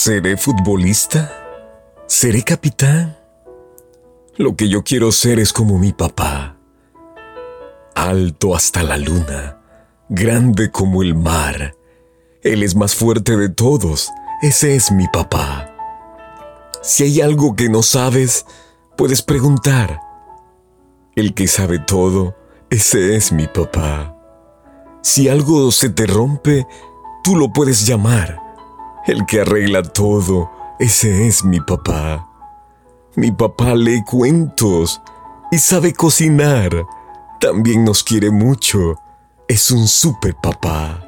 [0.00, 1.28] ¿Seré futbolista?
[2.06, 3.18] ¿Seré capitán?
[4.36, 6.56] Lo que yo quiero ser es como mi papá.
[7.96, 9.58] Alto hasta la luna,
[10.08, 11.74] grande como el mar.
[12.44, 14.12] Él es más fuerte de todos.
[14.40, 15.74] Ese es mi papá.
[16.80, 18.46] Si hay algo que no sabes,
[18.96, 20.00] puedes preguntar.
[21.16, 22.36] El que sabe todo,
[22.70, 24.16] ese es mi papá.
[25.02, 26.68] Si algo se te rompe,
[27.24, 28.47] tú lo puedes llamar.
[29.08, 32.28] El que arregla todo, ese es mi papá.
[33.16, 35.00] Mi papá lee cuentos
[35.50, 36.86] y sabe cocinar.
[37.40, 38.96] También nos quiere mucho.
[39.48, 41.07] Es un super papá.